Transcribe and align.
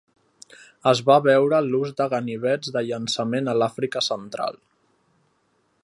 Es 0.91 1.01
va 1.09 1.17
veure 1.25 1.59
l"ús 1.65 1.91
de 1.99 2.07
ganivets 2.13 2.73
de 2.79 2.83
llançament 2.89 3.53
a 3.53 3.57
l'Àfrica 3.61 4.05
central. 4.07 4.59